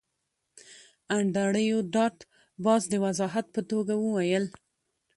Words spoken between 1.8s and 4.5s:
ډاټ باس د وضاحت په توګه وویل